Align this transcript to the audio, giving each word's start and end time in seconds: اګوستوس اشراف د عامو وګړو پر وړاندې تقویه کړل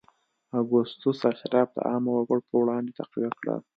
اګوستوس 0.59 1.19
اشراف 1.31 1.69
د 1.75 1.77
عامو 1.87 2.11
وګړو 2.15 2.45
پر 2.47 2.55
وړاندې 2.59 2.91
تقویه 2.99 3.31
کړل 3.39 3.59